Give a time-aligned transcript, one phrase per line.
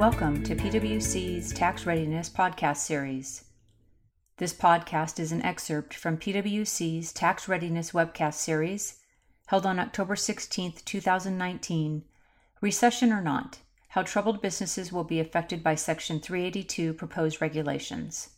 [0.00, 3.44] Welcome to PwC's Tax Readiness Podcast Series.
[4.38, 8.94] This podcast is an excerpt from PwC's Tax Readiness Webcast Series,
[9.48, 12.04] held on October 16, 2019
[12.62, 13.58] Recession or Not
[13.88, 18.30] How Troubled Businesses Will Be Affected by Section 382 Proposed Regulations.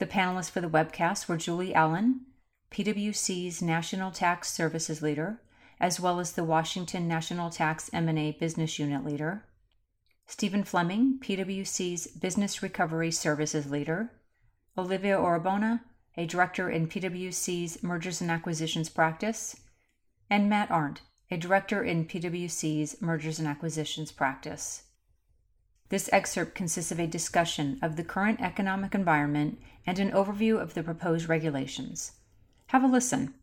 [0.00, 2.22] The panelists for the webcast were Julie Allen,
[2.72, 5.40] PwC's National Tax Services Leader,
[5.78, 9.44] as well as the Washington National Tax M&A Business Unit Leader,
[10.28, 14.10] Stephen Fleming, PwC's Business Recovery Services Leader,
[14.76, 15.82] Olivia Orabona,
[16.16, 19.60] a director in PwC's Mergers and Acquisitions practice,
[20.28, 24.82] and Matt Arndt, a director in PwC's Mergers and Acquisitions practice.
[25.90, 30.74] This excerpt consists of a discussion of the current economic environment and an overview of
[30.74, 32.12] the proposed regulations.
[32.68, 33.34] Have a listen.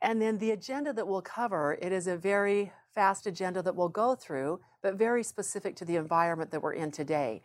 [0.00, 3.90] And then the agenda that we'll cover, it is a very fast agenda that we'll
[3.90, 7.40] go through, but very specific to the environment that we're in today.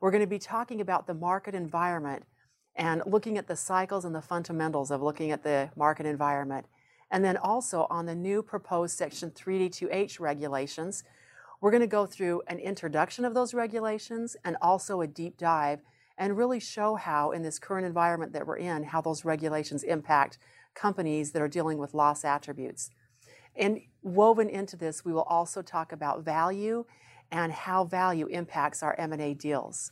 [0.00, 2.24] We're going to be talking about the market environment
[2.76, 6.64] and looking at the cycles and the fundamentals of looking at the market environment.
[7.10, 11.04] And then also on the new proposed Section 382H regulations,
[11.60, 15.80] we're going to go through an introduction of those regulations and also a deep dive
[16.16, 20.38] and really show how, in this current environment that we're in, how those regulations impact
[20.74, 22.90] companies that are dealing with loss attributes.
[23.56, 26.84] And woven into this, we will also talk about value
[27.30, 29.90] and how value impacts our M&A deals.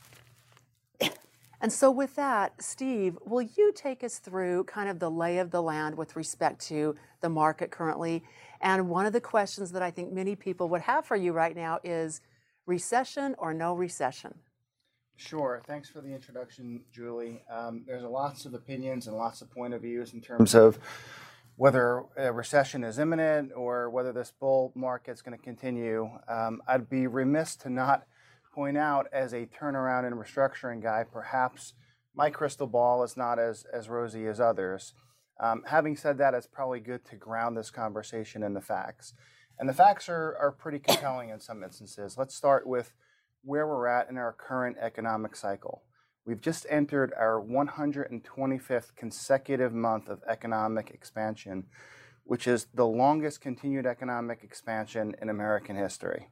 [1.60, 5.50] And so with that, Steve, will you take us through kind of the lay of
[5.50, 8.22] the land with respect to the market currently?
[8.60, 11.56] And one of the questions that I think many people would have for you right
[11.56, 12.20] now is
[12.66, 14.34] recession or no recession?
[15.16, 15.62] Sure.
[15.66, 17.42] Thanks for the introduction, Julie.
[17.50, 20.78] Um, there's lots of opinions and lots of point of views in terms of
[21.56, 26.08] whether a recession is imminent or whether this bull market is going to continue.
[26.28, 28.06] Um, I'd be remiss to not
[28.54, 31.74] point out as a turnaround and restructuring guy, perhaps
[32.14, 34.94] my crystal ball is not as, as rosy as others.
[35.38, 39.12] Um, having said that, it's probably good to ground this conversation in the facts.
[39.58, 42.16] And the facts are, are pretty compelling in some instances.
[42.16, 42.92] Let's start with
[43.42, 45.82] where we're at in our current economic cycle.
[46.26, 51.66] We've just entered our 125th consecutive month of economic expansion,
[52.24, 56.28] which is the longest continued economic expansion in American history.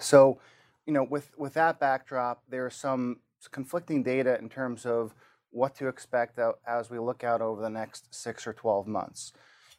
[0.00, 0.40] So,
[0.86, 3.20] you know, with, with that backdrop, there's some
[3.50, 5.14] conflicting data in terms of
[5.50, 9.32] what to expect as we look out over the next six or 12 months.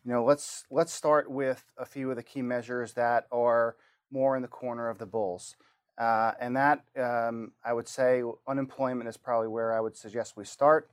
[0.06, 3.75] You know, let's let's start with a few of the key measures that are
[4.12, 5.56] more in the corner of the bulls.
[5.97, 10.45] Uh, and that, um, I would say, unemployment is probably where I would suggest we
[10.45, 10.89] start.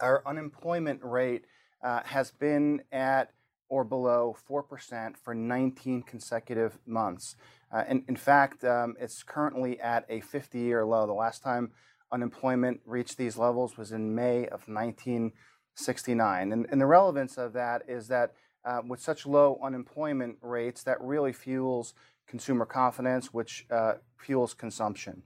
[0.00, 1.44] Our unemployment rate
[1.82, 3.30] uh, has been at
[3.68, 7.36] or below 4% for 19 consecutive months.
[7.72, 11.06] Uh, and in fact, um, it's currently at a 50 year low.
[11.06, 11.70] The last time
[12.12, 16.52] unemployment reached these levels was in May of 1969.
[16.52, 18.32] And, and the relevance of that is that
[18.64, 21.94] uh, with such low unemployment rates, that really fuels
[22.30, 25.22] consumer confidence, which uh, fuels consumption.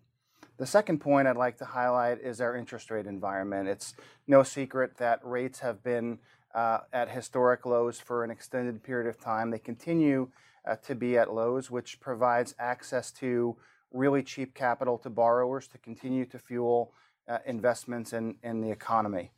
[0.56, 3.69] The second point I'd like to highlight is our interest rate environment.
[3.69, 3.94] It's
[4.26, 6.19] no secret that rates have been
[6.54, 9.50] uh, at historic lows for an extended period of time.
[9.50, 10.31] They continue
[10.66, 13.56] uh, to be at lows, which provides access to
[13.93, 16.93] really cheap capital to borrowers to continue to fuel
[17.28, 19.31] uh, investments in, in the economy.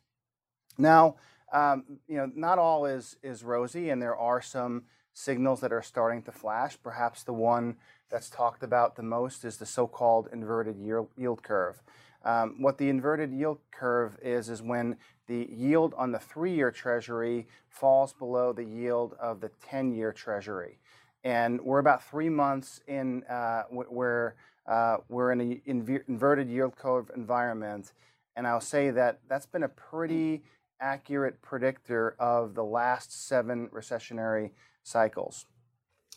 [0.77, 1.15] Now,
[1.51, 4.83] um, you know, not all is, is rosy, and there are some
[5.17, 6.77] signals that are starting to flash.
[6.83, 7.75] Perhaps the one
[8.09, 11.81] that's talked about the most is the so-called inverted yield curve.
[12.23, 17.47] Um, what the inverted yield curve is is when the yield on the three-year Treasury
[17.67, 20.77] falls below the yield of the 10-year Treasury,
[21.23, 24.35] and we're about three months in uh, where
[24.67, 27.93] uh, we're in an inver- inverted yield curve environment,
[28.35, 30.43] and I'll say that that's been a pretty
[30.79, 34.51] accurate predictor of the last seven recessionary
[34.87, 35.45] cycles.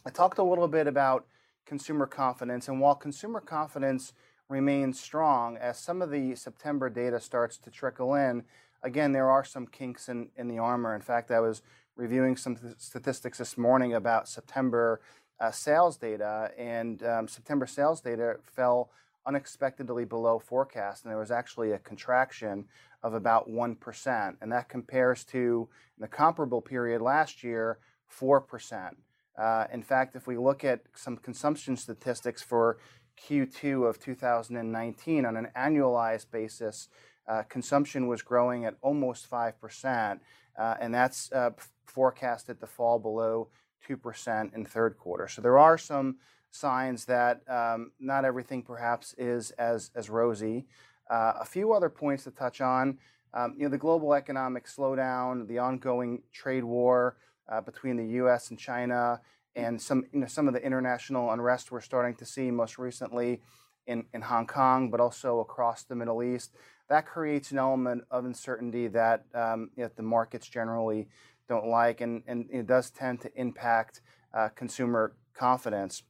[0.07, 1.27] I talked a little bit about
[1.67, 4.13] consumer confidence, and while consumer confidence
[4.49, 8.45] remains strong, as some of the September data starts to trickle in,
[8.83, 10.95] again, there are some kinks in, in the armor.
[10.95, 11.63] In fact, I was
[11.97, 15.01] reviewing some th- statistics this morning about September
[15.39, 18.91] uh, sales data, and um, September sales data fell
[19.27, 22.65] unexpectedly below forecast, and there was actually a contraction
[23.03, 24.37] of about 1%.
[24.41, 25.69] And that compares to
[25.99, 27.79] the comparable period last year,
[28.11, 28.95] 4%.
[29.39, 32.79] Uh, in fact, if we look at some consumption statistics for
[33.27, 36.89] Q2 of 2019 on an annualized basis,
[37.29, 40.21] uh, consumption was growing at almost 5%,
[40.59, 41.51] uh, and that's uh,
[41.87, 43.49] forecasted to fall below
[43.89, 45.29] 2% in third quarter.
[45.29, 46.17] So there are some
[46.51, 50.67] signs that um, not everything perhaps is as, as rosy.
[51.09, 52.99] Uh, a few other points to touch on.
[53.33, 57.17] Um, you know, the global economic slowdown, the ongoing trade war
[57.51, 58.51] uh, between the U.S.
[58.51, 59.21] and China,
[59.57, 63.41] and some you know, some of the international unrest we're starting to see most recently
[63.87, 66.55] in, in Hong Kong, but also across the Middle East.
[66.89, 71.09] That creates an element of uncertainty that um, you know, the markets generally
[71.49, 74.01] don't like, and, and it does tend to impact
[74.33, 76.05] uh, consumer confidence.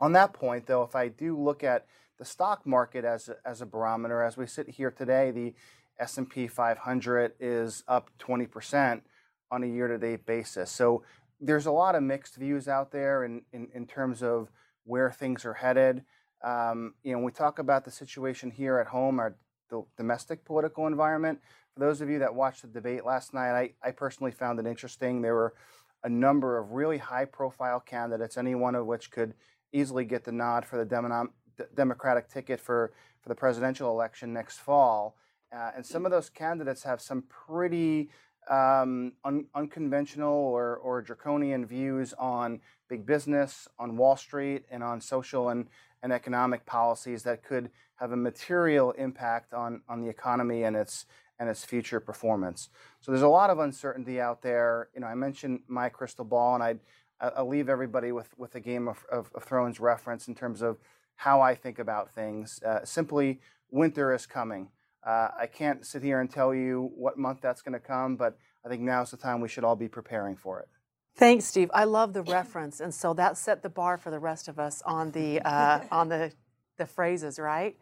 [0.00, 1.86] On that point, though, if I do look at
[2.18, 5.54] the stock market as a, as a barometer, as we sit here today, the
[5.98, 9.02] S&P 500 is up 20%
[9.50, 10.70] on a year-to-date basis.
[10.70, 11.02] So
[11.40, 14.50] there's a lot of mixed views out there in, in, in terms of
[14.84, 16.04] where things are headed.
[16.42, 19.36] Um, you know, we talk about the situation here at home, our
[19.70, 21.38] the domestic political environment.
[21.74, 24.66] For those of you that watched the debate last night, I, I personally found it
[24.66, 25.22] interesting.
[25.22, 25.54] There were
[26.02, 29.34] a number of really high-profile candidates, any one of which could
[29.72, 31.28] easily get the nod for the
[31.76, 35.14] Democratic ticket for, for the presidential election next fall.
[35.54, 38.10] Uh, and some of those candidates have some pretty
[38.50, 45.00] um, un- unconventional or, or draconian views on big business, on Wall Street, and on
[45.00, 45.68] social and,
[46.02, 51.06] and economic policies that could have a material impact on, on the economy and its
[51.38, 52.68] and its future performance.
[53.00, 54.90] So there's a lot of uncertainty out there.
[54.94, 56.80] You know, I mentioned my crystal ball, and I'd
[57.20, 60.78] I'll leave everybody with, with a Game of, of, of Thrones reference in terms of
[61.16, 62.62] how I think about things.
[62.62, 64.68] Uh, simply, winter is coming.
[65.06, 68.36] Uh, I can't sit here and tell you what month that's going to come, but
[68.64, 70.68] I think now's the time we should all be preparing for it.
[71.16, 71.70] Thanks, Steve.
[71.74, 74.82] I love the reference, and so that set the bar for the rest of us
[74.82, 76.32] on the uh, on the
[76.78, 77.76] the phrases, right?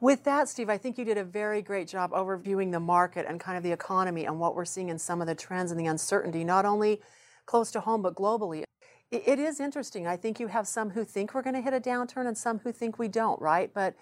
[0.00, 3.38] With that, Steve, I think you did a very great job overviewing the market and
[3.38, 5.86] kind of the economy and what we're seeing in some of the trends and the
[5.86, 7.00] uncertainty, not only
[7.46, 8.64] close to home but globally.
[9.10, 10.06] it is interesting.
[10.06, 12.58] I think you have some who think we're going to hit a downturn and some
[12.58, 13.72] who think we don't, right?
[13.72, 13.94] But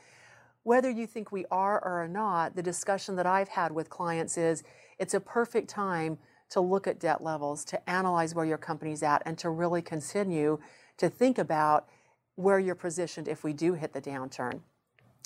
[0.64, 4.38] whether you think we are or are not, the discussion that I've had with clients
[4.38, 4.62] is
[4.98, 6.18] it's a perfect time
[6.50, 10.58] to look at debt levels, to analyze where your company's at, and to really continue
[10.98, 11.88] to think about
[12.36, 14.60] where you're positioned if we do hit the downturn.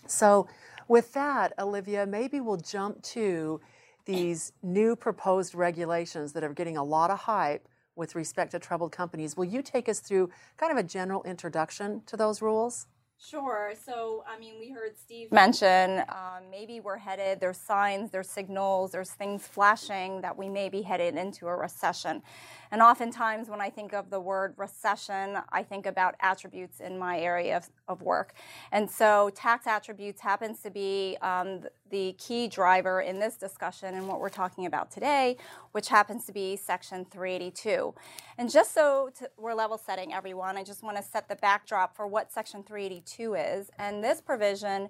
[0.06, 0.48] So,
[0.88, 3.60] with that, Olivia, maybe we'll jump to
[4.04, 8.92] these new proposed regulations that are getting a lot of hype with respect to troubled
[8.92, 9.36] companies.
[9.36, 12.86] Will you take us through kind of a general introduction to those rules?
[13.18, 13.72] Sure.
[13.84, 18.92] So, I mean, we heard Steve mention um, maybe we're headed, there's signs, there's signals,
[18.92, 22.22] there's things flashing that we may be headed into a recession.
[22.70, 27.18] And oftentimes, when I think of the word recession, I think about attributes in my
[27.18, 28.34] area of, of work.
[28.72, 34.08] And so, tax attributes happens to be um, the key driver in this discussion and
[34.08, 35.36] what we're talking about today,
[35.72, 37.94] which happens to be Section 382.
[38.38, 41.96] And just so to, we're level setting everyone, I just want to set the backdrop
[41.96, 43.70] for what Section 382 is.
[43.78, 44.88] And this provision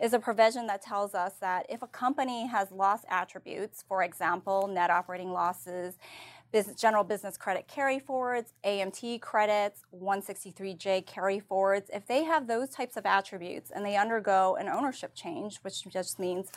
[0.00, 4.68] is a provision that tells us that if a company has loss attributes, for example,
[4.68, 5.98] net operating losses,
[6.76, 12.96] general business credit carry forwards, AMT credits, 163J carry forwards, if they have those types
[12.96, 16.50] of attributes and they undergo an ownership change, which just means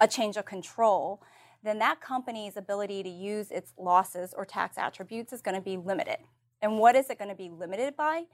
[0.00, 1.22] a change of control,
[1.62, 5.76] then that company's ability to use its losses or tax attributes is going to be
[5.76, 6.18] limited.
[6.60, 8.24] And what is it going to be limited by?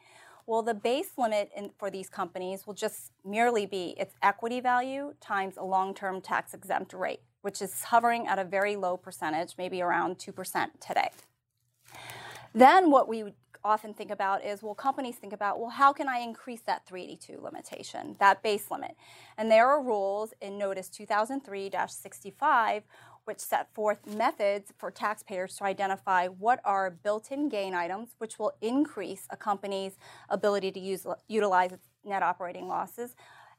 [0.47, 5.14] Well, the base limit in, for these companies will just merely be its equity value
[5.21, 9.54] times a long term tax exempt rate which is hovering at a very low percentage,
[9.58, 11.10] maybe around 2% today.
[12.54, 16.20] Then what we often think about is well, companies think about, well, how can I
[16.20, 18.96] increase that 382 limitation, that base limit?
[19.36, 22.82] And there are rules in Notice 2003 65
[23.26, 28.38] which set forth methods for taxpayers to identify what are built in gain items, which
[28.38, 29.96] will increase a company's
[30.28, 33.16] ability to use, utilize its net operating losses,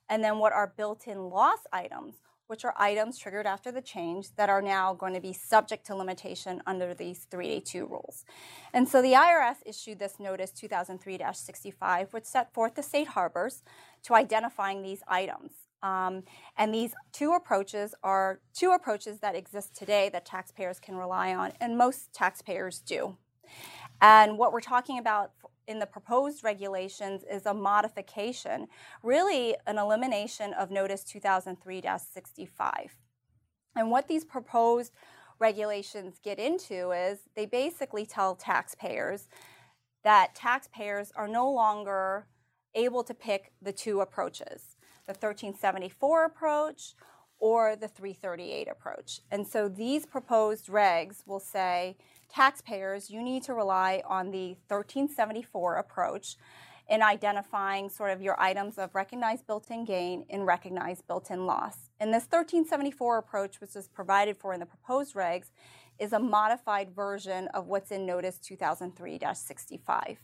[0.10, 2.13] and then what are built in loss items,
[2.48, 5.96] which are items triggered after the change that are now going to be subject to
[5.96, 8.25] limitation under these 382 rules.
[8.74, 13.64] And so the IRS issued this notice 2003 65, which set forth the safe harbors
[14.04, 15.52] to identifying these items.
[15.84, 16.24] Um,
[16.58, 21.52] and these two approaches are two approaches that exist today that taxpayers can rely on,
[21.62, 23.18] and most taxpayers do.
[24.02, 25.32] And what we're talking about
[25.68, 28.68] in the proposed regulations is a modification,
[29.04, 32.96] really an elimination of Notice 2003 65.
[33.76, 34.94] And what these proposed
[35.40, 39.28] regulations get into is they basically tell taxpayers
[40.04, 42.28] that taxpayers are no longer
[42.74, 44.76] able to pick the two approaches
[45.08, 46.96] the 1374 approach
[47.38, 49.22] or the 338 approach.
[49.30, 51.98] And so these proposed regs will say
[52.36, 56.36] taxpayers, you need to rely on the 1374 approach
[56.89, 61.89] in identifying sort of your items of recognized built-in gain and recognized built-in loss.
[62.00, 65.51] And this 1374 approach, which is provided for in the proposed regs,
[65.98, 70.18] is a modified version of what's in Notice 2003-65.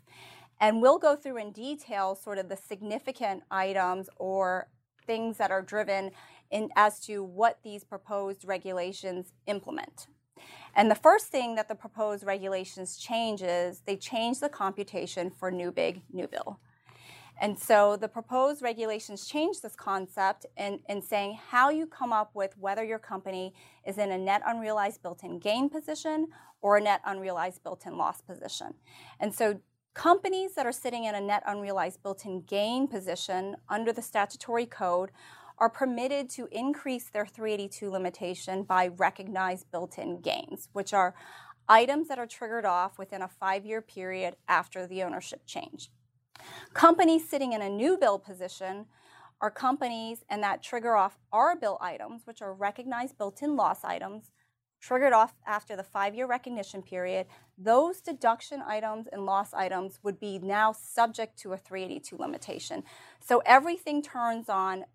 [0.60, 4.68] And we'll go through in detail sort of the significant items or
[5.08, 6.12] things that are driven
[6.52, 10.08] in, as to what these proposed regulations implement.
[10.76, 15.52] And the first thing that the proposed regulations change is they change the computation for
[15.52, 16.60] NUBIG, new bill.
[17.42, 22.30] And so the proposed regulations change this concept in, in saying how you come up
[22.36, 23.54] with whether your company
[23.86, 26.28] is in a net unrealized built in gain position
[26.62, 28.76] or a net unrealized built in loss position.
[29.20, 29.60] And so
[29.96, 34.68] companies that are sitting in a net unrealized built in gain position under the statutory
[34.68, 35.12] code
[35.62, 41.14] are permitted to increase their 382 limitation by recognized built in gains, which are
[41.70, 45.92] items that are triggered off within a five year period after the ownership change.
[46.74, 48.88] Companies sitting in a NUBIL position
[49.40, 54.32] are companies and that trigger off RBIL items, which are recognized built in loss items,
[54.82, 57.28] triggered off after the five year recognition period.
[57.56, 62.84] Those deduction items and loss items would be now subject to a 382 limitation.
[63.20, 64.86] So everything turns on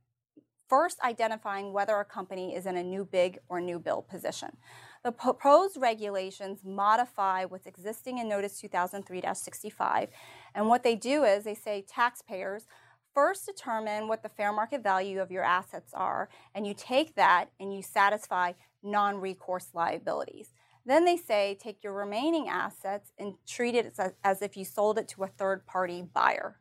[0.68, 4.56] first identifying whether a company is in a NUBIG or NUBIL position.
[5.04, 10.08] The proposed regulations modify what's existing in Notice 2003-65,
[10.54, 12.66] and what they do is they say taxpayers
[13.14, 17.46] first determine what the fair market value of your assets are, and you take that
[17.58, 20.52] and you satisfy non-recourse liabilities.
[20.84, 24.98] Then they say take your remaining assets and treat it as, as if you sold
[24.98, 26.58] it to a third party buyer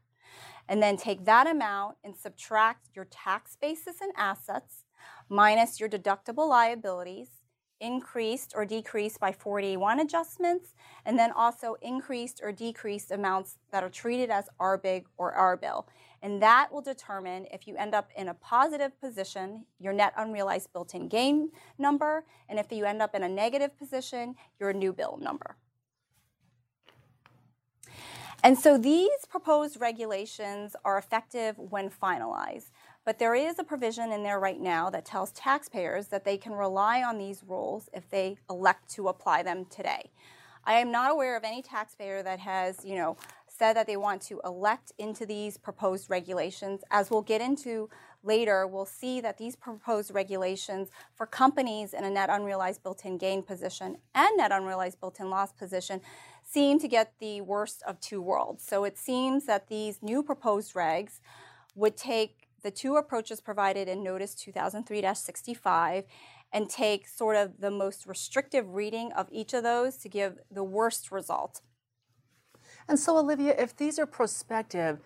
[0.67, 4.83] and then take that amount and subtract your tax basis and assets
[5.29, 7.29] minus your deductible liabilities,
[7.81, 10.73] increased or decreased by 481 adjustments,
[11.05, 15.85] and then also increased or decreased amounts that are treated as RBIG or RBIL.
[16.21, 20.71] And that will determine if you end up in a positive position, your net unrealized
[20.73, 25.19] built in gain number, and if you end up in a negative position, your NUBIL
[25.21, 25.57] number.
[28.43, 32.71] And so these proposed regulations are effective when finalized.
[33.05, 36.53] But there is a provision in there right now that tells taxpayers that they can
[36.53, 40.09] rely on these rules if they elect to apply them today.
[40.63, 44.21] I am not aware of any taxpayer that has, you know, said that they want
[44.23, 46.81] to elect into these proposed regulations.
[46.91, 47.89] As we'll get into
[48.25, 53.17] later, we'll see that these proposed regulations for companies in a net unrealized built in
[53.17, 56.01] gain position and net unrealized built in loss position
[56.43, 58.63] seem to get the worst of two worlds.
[58.65, 61.19] So it seems that these new proposed regs
[61.75, 66.05] would take the two approaches provided in Notice 2003 65
[66.51, 70.63] and take sort of the most restrictive reading of each of those to give the
[70.63, 71.61] worst result.
[72.87, 74.99] And so, Olivia, if these are prospective,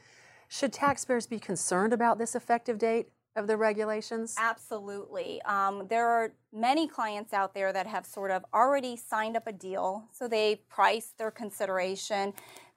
[0.49, 3.07] should taxpayers be concerned about this effective date?
[3.35, 4.35] of the regulations?
[4.37, 5.41] Absolutely.
[5.43, 9.53] Um, there are many clients out there that have sort of already signed up a
[9.53, 12.33] deal, so they price their consideration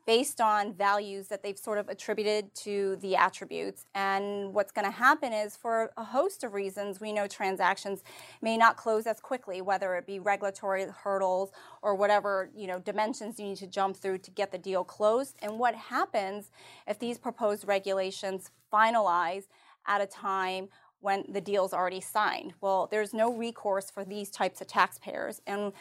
[0.07, 3.87] based on values that they've sort of attributed to the attributes.
[3.95, 8.03] And what's going to happen is, for a host of reasons, we know transactions
[8.41, 11.51] may not close as quickly, whether it be regulatory hurdles
[11.83, 15.37] or whatever you know dimensions you need to jump through to get the deal closed.
[15.41, 16.51] And what happens
[16.87, 19.45] if these proposed regulations finalize?
[19.87, 20.69] at a time
[21.01, 22.55] when the deal's already signed.
[22.61, 25.41] Well, there's no recourse for these types of taxpayers.
[25.47, 25.73] And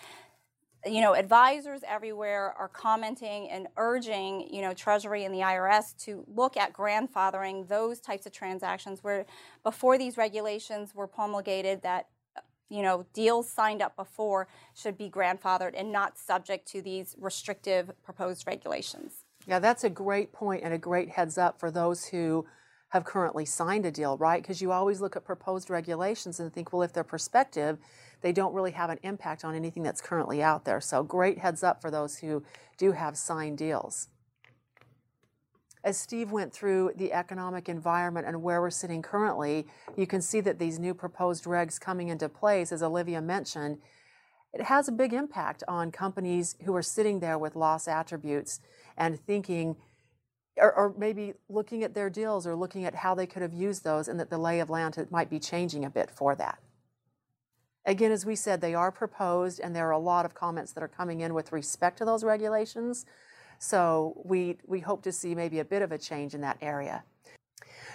[0.85, 6.25] you know, advisors everywhere are commenting and urging, you know, Treasury and the IRS to
[6.27, 9.25] look at grandfathering those types of transactions where
[9.63, 12.07] before these regulations were promulgated that
[12.71, 17.91] you know, deals signed up before should be grandfathered and not subject to these restrictive
[18.01, 19.25] proposed regulations.
[19.45, 22.45] Yeah, that's a great point and a great heads up for those who
[22.89, 24.41] have currently signed a deal, right?
[24.41, 27.77] Because you always look at proposed regulations and think, well, if they're prospective,
[28.21, 30.81] they don't really have an impact on anything that's currently out there.
[30.81, 32.43] So, great heads up for those who
[32.77, 34.07] do have signed deals.
[35.83, 39.65] As Steve went through the economic environment and where we're sitting currently,
[39.97, 43.79] you can see that these new proposed regs coming into place, as Olivia mentioned,
[44.53, 48.59] it has a big impact on companies who are sitting there with loss attributes
[48.97, 49.75] and thinking,
[50.57, 53.83] or, or, maybe looking at their deals or looking at how they could have used
[53.83, 56.59] those and that the lay of land might be changing a bit for that.
[57.85, 60.83] Again, as we said, they are proposed and there are a lot of comments that
[60.83, 63.05] are coming in with respect to those regulations.
[63.59, 67.03] So we, we hope to see maybe a bit of a change in that area.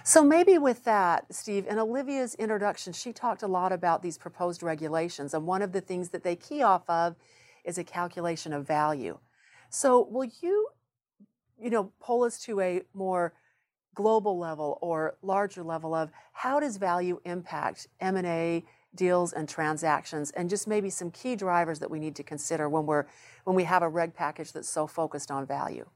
[0.04, 4.62] So maybe with that, Steve, in Olivia's introduction, she talked a lot about these proposed
[4.62, 7.16] regulations, and one of the things that they key off of
[7.64, 9.18] is a calculation of value.
[9.68, 10.68] So will you
[11.58, 13.32] you know, pull us to a more
[13.94, 18.64] global level or larger level of how does value impact M&A
[18.96, 22.86] deals and transactions and just maybe some key drivers that we need to consider when
[22.86, 23.06] we're
[23.44, 25.86] when we have a reg package that's so focused on value.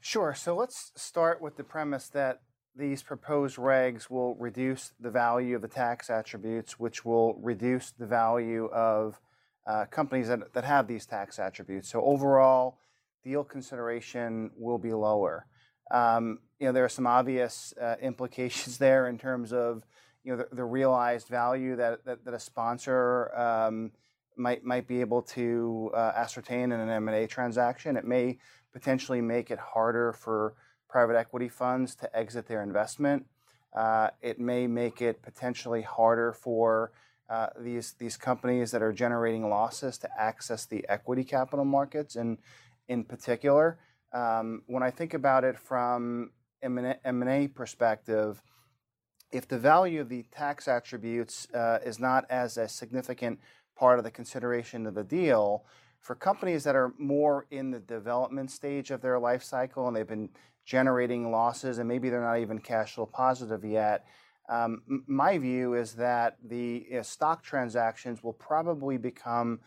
[0.00, 0.34] Sure.
[0.34, 2.40] So let's start with the premise that
[2.76, 8.06] these proposed regs will reduce the value of the tax attributes, which will reduce the
[8.06, 9.18] value of
[9.66, 11.88] uh, companies that, that have these tax attributes.
[11.88, 12.78] So overall,
[13.24, 15.46] deal consideration will be lower.
[15.90, 19.84] Um, you know, there are some obvious uh, implications there in terms of
[20.26, 23.92] you know the, the realized value that, that, that a sponsor um,
[24.36, 27.96] might might be able to uh, ascertain in an M&A transaction.
[27.96, 28.38] It may
[28.72, 30.54] potentially make it harder for
[30.88, 33.24] private equity funds to exit their investment.
[33.74, 36.90] Uh, it may make it potentially harder for
[37.30, 42.38] uh, these these companies that are generating losses to access the equity capital markets, and
[42.88, 43.78] in particular,
[44.12, 48.42] um, when I think about it from M&A perspective,
[49.32, 53.40] if the value of the tax attributes uh, is not as a significant
[53.76, 55.64] part of the consideration of the deal,
[56.00, 60.06] for companies that are more in the development stage of their life cycle and they've
[60.06, 60.28] been
[60.64, 64.04] generating losses and maybe they're not even cash flow positive yet,
[64.48, 69.60] um, my view is that the you know, stock transactions will probably become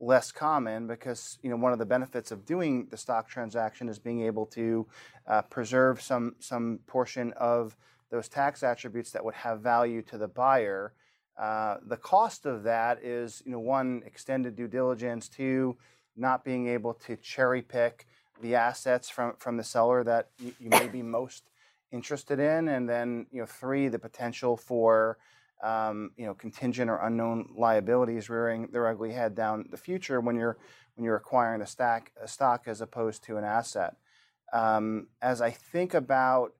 [0.00, 4.00] less common because you know one of the benefits of doing the stock transaction is
[4.00, 4.84] being able to
[5.28, 7.76] uh, preserve some some portion of
[8.12, 10.92] those tax attributes that would have value to the buyer.
[11.36, 15.76] Uh, the cost of that is you know one extended due diligence, two
[16.14, 18.06] not being able to cherry pick
[18.42, 21.50] the assets from from the seller that you, you may be most
[21.90, 25.18] interested in, and then you know three the potential for
[25.62, 30.36] um, you know, contingent or unknown liabilities rearing their ugly head down the future when
[30.36, 30.58] you're
[30.96, 33.94] when you're acquiring a stack a stock as opposed to an asset.
[34.52, 36.52] Um, as I think about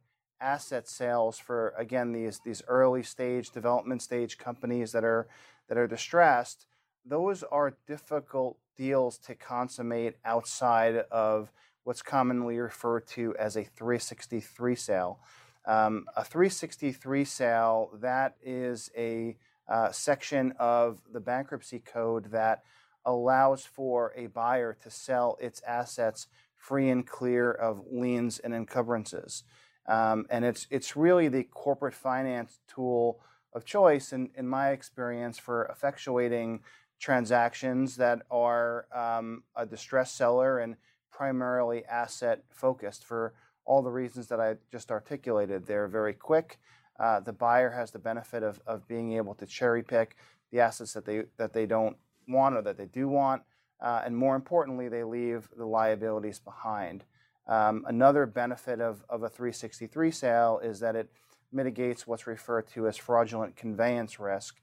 [0.42, 5.28] asset sales for again these these early stage development stage companies that are
[5.68, 6.66] that are distressed,
[7.04, 11.52] those are difficult deals to consummate outside of
[11.84, 15.20] what's commonly referred to as a 363 sale.
[15.66, 19.36] Um, a 363 sale, that is a
[19.68, 22.62] uh, section of the bankruptcy code that
[23.04, 26.26] allows for a buyer to sell its assets
[26.56, 29.44] free and clear of liens and encumbrances.
[29.86, 33.20] Um, and it's, it's really the corporate finance tool
[33.52, 36.60] of choice, in, in my experience, for effectuating
[36.98, 40.76] transactions that are um, a distressed seller and
[41.10, 45.66] primarily asset focused for all the reasons that I just articulated.
[45.66, 46.58] They're very quick.
[46.98, 50.16] Uh, the buyer has the benefit of, of being able to cherry pick
[50.50, 51.96] the assets that they that they don't
[52.28, 53.42] want or that they do want,
[53.80, 57.04] uh, and more importantly, they leave the liabilities behind.
[57.46, 61.10] Um, another benefit of, of a 363 sale is that it
[61.52, 64.60] mitigates what's referred to as fraudulent conveyance risk.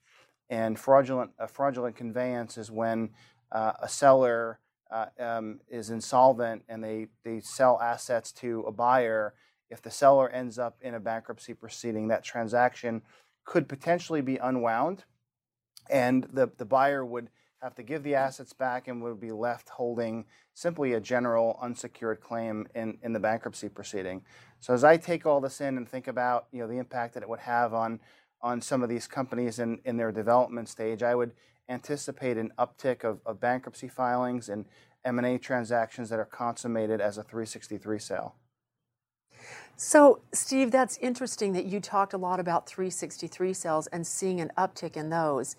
[0.49, 3.09] And fraudulent a fraudulent conveyance is when
[3.51, 9.35] uh, a seller uh, um, is insolvent and they, they sell assets to a buyer,
[9.69, 13.03] if the seller ends up in a bankruptcy proceeding, that transaction
[13.45, 15.03] could potentially be unwound
[15.89, 17.29] and the, the buyer would
[17.61, 22.21] have to give the assets back and would be left holding simply a general unsecured
[22.21, 24.21] claim in, in the bankruptcy proceeding.
[24.59, 27.23] So as I take all this in and think about you know the impact that
[27.23, 27.99] it would have on
[28.41, 31.33] on some of these companies in, in their development stage, I would
[31.67, 34.65] anticipate an uptick of, of bankruptcy filings and
[35.03, 38.35] M&A transactions that are consummated as a 363 sale.
[39.75, 44.51] So, Steve, that's interesting that you talked a lot about 363 sales and seeing an
[44.57, 45.55] uptick in those.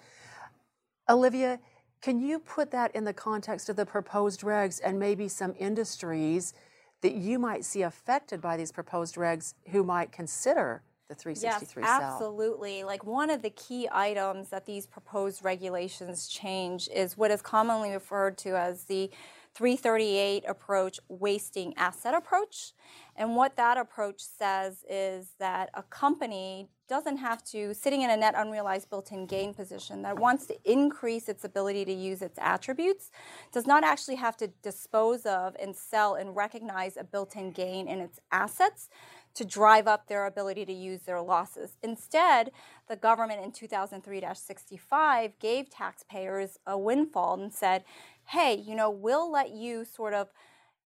[1.08, 1.58] Olivia,
[2.00, 6.54] can you put that in the context of the proposed regs and maybe some industries
[7.02, 12.00] that you might see affected by these proposed regs who might consider the 363 yes,
[12.00, 12.84] absolutely.
[12.84, 17.90] Like one of the key items that these proposed regulations change is what is commonly
[17.90, 19.10] referred to as the
[19.54, 22.72] 338 approach, wasting asset approach.
[23.16, 28.16] And what that approach says is that a company doesn't have to, sitting in a
[28.16, 32.38] net unrealized built in gain position that wants to increase its ability to use its
[32.40, 33.10] attributes,
[33.52, 37.86] does not actually have to dispose of and sell and recognize a built in gain
[37.86, 38.88] in its assets
[39.34, 41.76] to drive up their ability to use their losses.
[41.82, 42.50] Instead,
[42.88, 47.84] the government in 2003 65 gave taxpayers a windfall and said,
[48.30, 50.28] hey, you know, we'll let you sort of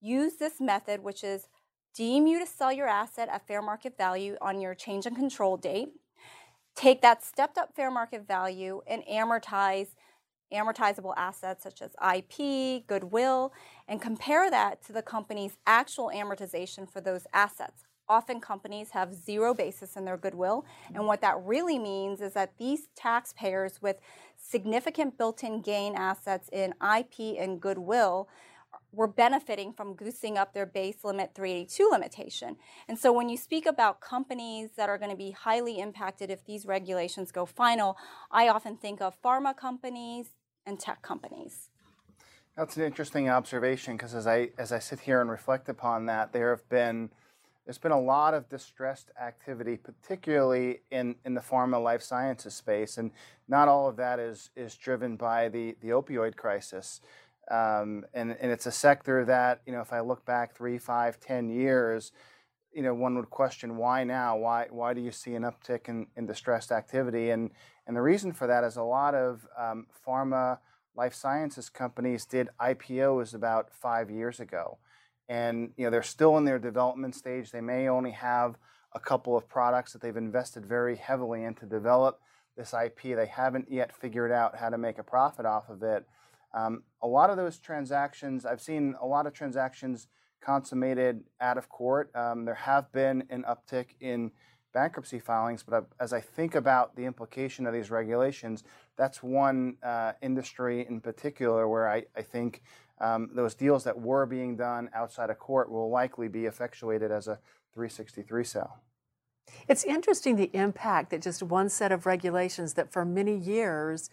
[0.01, 1.49] use this method, which is
[1.95, 5.59] deem you to sell your asset at fair market value on your change in control
[5.59, 5.91] date,
[6.75, 9.89] take that stepped up fair market value and amortize
[10.53, 13.53] amortizable assets such as IP, goodwill,
[13.89, 17.85] and compare that to the company's actual amortization for those assets.
[18.09, 21.07] Often companies have zero basis in their goodwill, and mm-hmm.
[21.07, 23.97] what that really means is that these taxpayers with
[24.47, 28.29] significant built in gain assets in IP and goodwill
[28.93, 32.57] were benefiting from goosing up their base limit 382 limitation.
[32.89, 36.45] And so when you speak about companies that are going to be highly impacted if
[36.45, 37.97] these regulations go final,
[38.31, 40.31] I often think of pharma companies
[40.67, 41.71] and tech companies.
[42.57, 46.33] That's an interesting observation because as I as I sit here and reflect upon that,
[46.33, 47.11] there have been
[47.65, 52.99] there's been a lot of distressed activity, particularly in, in the pharma life sciences space,
[52.99, 53.11] and
[53.49, 57.01] not all of that is is driven by the the opioid crisis.
[57.51, 61.21] Um, and, and it's a sector that, you know, if I look back three, five,
[61.21, 62.13] ten years,
[62.73, 64.37] you know, one would question why now?
[64.37, 67.31] Why, why do you see an uptick in, in distressed activity?
[67.31, 67.51] And,
[67.87, 70.59] and the reason for that is a lot of um, pharma
[70.97, 74.79] life sciences companies did IPOs about five years ago.
[75.29, 77.51] And, you know, they're still in their development stage.
[77.51, 78.57] They may only have
[78.93, 82.21] a couple of products that they've invested very heavily in to develop
[82.57, 83.17] this IP.
[83.17, 86.07] They haven't yet figured out how to make a profit off of it.
[86.53, 90.07] Um, a lot of those transactions, I've seen a lot of transactions
[90.41, 92.15] consummated out of court.
[92.15, 94.31] Um, there have been an uptick in
[94.73, 98.63] bankruptcy filings, but as I think about the implication of these regulations,
[98.97, 102.63] that's one uh, industry in particular where I, I think
[103.01, 107.27] um, those deals that were being done outside of court will likely be effectuated as
[107.29, 107.39] a
[107.75, 108.77] 363 sale.
[109.69, 114.11] It's interesting the impact that just one set of regulations that for many years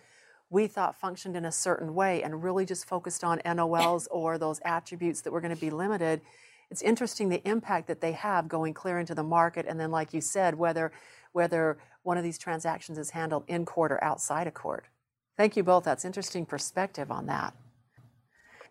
[0.50, 4.60] we thought functioned in a certain way and really just focused on NOLs or those
[4.66, 6.22] attributes that were going to be limited.
[6.70, 10.14] It's interesting the impact that they have going clear into the market, and then, like
[10.14, 10.92] you said, whether
[11.34, 14.86] whether one of these transactions is handled in court or outside of court.
[15.38, 15.86] Thank you both.
[15.86, 17.54] That's interesting perspective on that.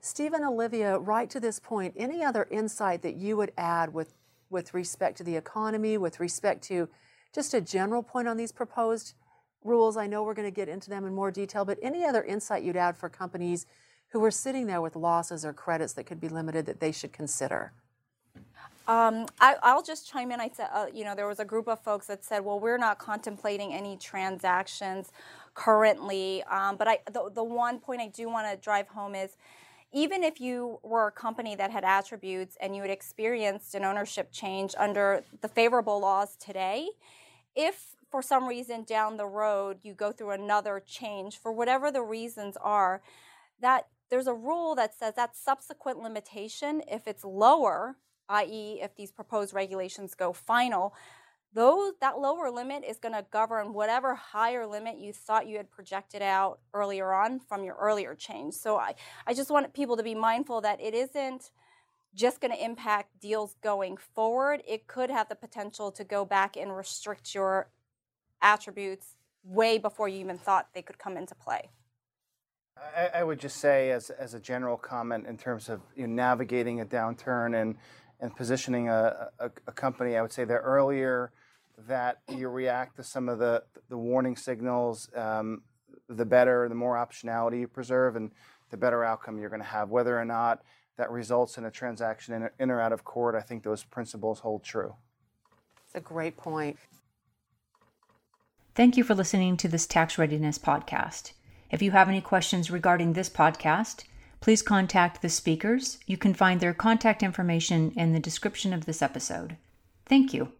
[0.01, 4.15] Stephen, Olivia, right to this point, any other insight that you would add with
[4.49, 6.89] with respect to the economy, with respect to
[7.33, 9.15] just a general point on these proposed
[9.63, 9.97] rules.
[9.97, 12.65] I know we're going to get into them in more detail, but any other insight
[12.65, 13.67] you'd add for companies
[14.09, 17.13] who are sitting there with losses or credits that could be limited that they should
[17.13, 17.73] consider?
[18.89, 20.41] Um, I, will just chime in.
[20.41, 22.79] I said, uh, you know, there was a group of folks that said, well, we're
[22.79, 25.13] not contemplating any transactions
[25.55, 26.43] currently.
[26.45, 29.37] Um, but I, the, the one point I do want to drive home is
[29.93, 34.31] even if you were a company that had attributes and you had experienced an ownership
[34.31, 36.89] change under the favorable laws today,
[37.57, 42.03] if for some reason down the road you go through another change for whatever the
[42.03, 43.03] reasons are
[43.61, 47.97] that there's a rule that says that subsequent limitation if it's lower
[48.29, 48.81] i.e.
[48.83, 50.95] if these proposed regulations go final
[51.53, 55.71] those that lower limit is going to govern whatever higher limit you thought you had
[55.71, 58.95] projected out earlier on from your earlier change so i,
[59.27, 61.51] I just want people to be mindful that it isn't
[62.15, 66.57] just going to impact deals going forward it could have the potential to go back
[66.57, 67.69] and restrict your
[68.43, 71.71] attributes way before you even thought they could come into play.
[72.97, 76.15] I, I would just say, as, as a general comment, in terms of you know,
[76.15, 77.77] navigating a downturn and,
[78.21, 81.33] and positioning a, a, a company, I would say the earlier
[81.89, 85.63] that you react to some of the, the warning signals, um,
[86.09, 88.31] the better, the more optionality you preserve, and
[88.71, 89.91] the better outcome you're going to have.
[89.91, 90.63] Whether or not
[90.97, 94.41] that results in a transaction in, in or out of court, I think those principles
[94.41, 94.95] hold true.
[95.87, 96.79] It's a great point.
[98.75, 101.33] Thank you for listening to this Tax Readiness podcast.
[101.71, 104.05] If you have any questions regarding this podcast,
[104.41, 105.99] please contact the speakers.
[106.07, 109.57] You can find their contact information in the description of this episode.
[110.07, 110.53] Thank you.